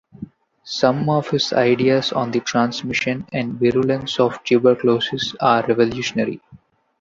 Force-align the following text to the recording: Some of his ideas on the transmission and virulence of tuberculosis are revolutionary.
Some 0.63 1.09
of 1.09 1.29
his 1.29 1.53
ideas 1.53 2.11
on 2.11 2.31
the 2.31 2.39
transmission 2.39 3.27
and 3.31 3.59
virulence 3.59 4.19
of 4.19 4.43
tuberculosis 4.43 5.35
are 5.39 5.63
revolutionary. 5.67 6.41